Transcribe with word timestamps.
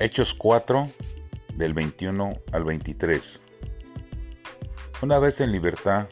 Hechos 0.00 0.32
4 0.32 0.88
del 1.56 1.74
21 1.74 2.34
al 2.52 2.62
23. 2.62 3.40
Una 5.02 5.18
vez 5.18 5.40
en 5.40 5.50
libertad, 5.50 6.08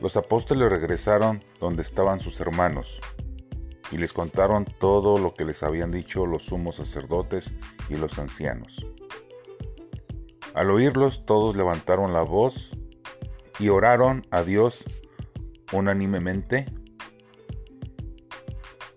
los 0.00 0.16
apóstoles 0.16 0.70
regresaron 0.70 1.44
donde 1.60 1.82
estaban 1.82 2.20
sus 2.20 2.40
hermanos 2.40 3.02
y 3.92 3.98
les 3.98 4.14
contaron 4.14 4.64
todo 4.64 5.18
lo 5.18 5.34
que 5.34 5.44
les 5.44 5.62
habían 5.62 5.90
dicho 5.90 6.24
los 6.24 6.44
sumos 6.44 6.76
sacerdotes 6.76 7.52
y 7.90 7.96
los 7.96 8.18
ancianos. 8.18 8.86
Al 10.54 10.70
oírlos 10.70 11.26
todos 11.26 11.56
levantaron 11.56 12.14
la 12.14 12.22
voz 12.22 12.70
y 13.58 13.68
oraron 13.68 14.26
a 14.30 14.42
Dios 14.42 14.84
unánimemente. 15.74 16.72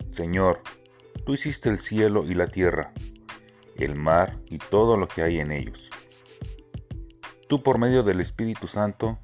Señor, 0.09 0.61
tú 1.25 1.33
hiciste 1.33 1.67
el 1.67 1.79
cielo 1.79 2.23
y 2.23 2.33
la 2.33 2.47
tierra 2.47 2.93
el 3.75 3.95
mar 3.95 4.39
y 4.47 4.57
todo 4.57 4.97
lo 4.97 5.07
que 5.07 5.23
hay 5.23 5.39
en 5.39 5.51
ellos. 5.51 5.89
Tú 7.47 7.61
por 7.63 7.77
medio 7.77 8.03
del 8.03 8.21
Espíritu 8.21 8.67
Santo 8.67 9.19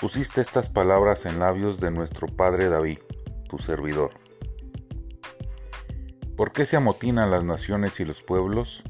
pusiste 0.00 0.40
estas 0.40 0.68
palabras 0.68 1.26
en 1.26 1.38
labios 1.38 1.80
de 1.80 1.90
nuestro 1.90 2.26
Padre 2.26 2.68
David, 2.68 2.98
tu 3.48 3.58
servidor. 3.58 4.10
¿Por 6.36 6.52
qué 6.52 6.66
se 6.66 6.76
amotinan 6.76 7.30
las 7.30 7.44
naciones 7.44 8.00
y 8.00 8.04
los 8.04 8.22
pueblos? 8.22 8.82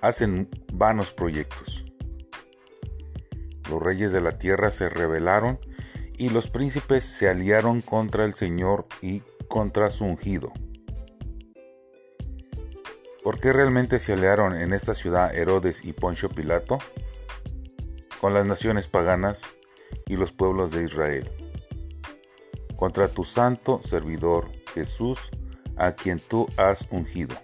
Hacen 0.00 0.48
vanos 0.72 1.12
proyectos. 1.12 1.84
Los 3.68 3.82
reyes 3.82 4.12
de 4.12 4.20
la 4.20 4.38
tierra 4.38 4.70
se 4.70 4.88
rebelaron 4.88 5.58
y 6.16 6.28
los 6.28 6.48
príncipes 6.48 7.04
se 7.04 7.28
aliaron 7.28 7.80
contra 7.80 8.24
el 8.24 8.34
Señor 8.34 8.86
y 9.02 9.22
contra 9.48 9.90
su 9.90 10.04
ungido. 10.04 10.52
¿Por 13.26 13.40
qué 13.40 13.52
realmente 13.52 13.98
se 13.98 14.12
aliaron 14.12 14.56
en 14.56 14.72
esta 14.72 14.94
ciudad 14.94 15.34
Herodes 15.34 15.84
y 15.84 15.92
Poncio 15.92 16.28
Pilato? 16.28 16.78
Con 18.20 18.34
las 18.34 18.46
naciones 18.46 18.86
paganas 18.86 19.42
y 20.06 20.16
los 20.16 20.30
pueblos 20.30 20.70
de 20.70 20.84
Israel. 20.84 21.28
Contra 22.76 23.08
tu 23.08 23.24
santo 23.24 23.80
servidor 23.82 24.52
Jesús, 24.74 25.18
a 25.76 25.96
quien 25.96 26.20
tú 26.20 26.46
has 26.56 26.86
ungido. 26.92 27.34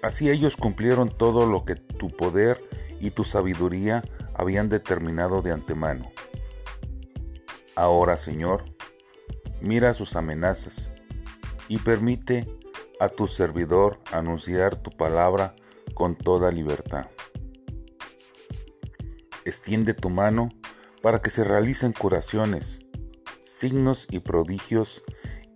Así 0.00 0.30
ellos 0.30 0.56
cumplieron 0.56 1.10
todo 1.10 1.44
lo 1.44 1.66
que 1.66 1.74
tu 1.74 2.08
poder 2.08 2.66
y 3.00 3.10
tu 3.10 3.24
sabiduría 3.24 4.02
habían 4.32 4.70
determinado 4.70 5.42
de 5.42 5.52
antemano. 5.52 6.10
Ahora, 7.76 8.16
Señor, 8.16 8.64
mira 9.60 9.92
sus 9.92 10.16
amenazas 10.16 10.90
y 11.68 11.76
permite 11.76 12.46
a 13.00 13.08
tu 13.08 13.28
servidor 13.28 14.00
anunciar 14.12 14.76
tu 14.76 14.90
palabra 14.90 15.54
con 15.94 16.16
toda 16.16 16.50
libertad. 16.50 17.06
Extiende 19.44 19.94
tu 19.94 20.10
mano 20.10 20.48
para 21.02 21.20
que 21.20 21.30
se 21.30 21.44
realicen 21.44 21.92
curaciones, 21.92 22.80
signos 23.42 24.06
y 24.10 24.20
prodigios 24.20 25.02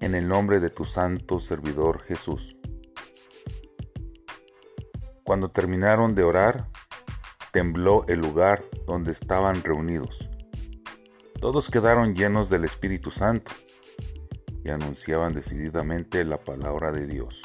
en 0.01 0.15
el 0.15 0.29
nombre 0.29 0.61
de 0.61 0.71
tu 0.71 0.85
santo 0.85 1.41
servidor 1.41 2.03
Jesús. 2.03 2.57
Cuando 5.25 5.51
terminaron 5.51 6.15
de 6.15 6.23
orar, 6.23 6.69
tembló 7.53 8.05
el 8.09 8.21
lugar 8.21 8.65
donde 8.87 9.13
estaban 9.13 9.63
reunidos. 9.63 10.29
Todos 11.41 11.71
quedaron 11.71 12.15
llenos 12.15 12.51
del 12.51 12.65
Espíritu 12.65 13.11
Santo 13.11 13.53
anunciaban 14.71 15.35
decididamente 15.35 16.25
la 16.25 16.39
palabra 16.39 16.93
de 16.93 17.07
Dios. 17.07 17.43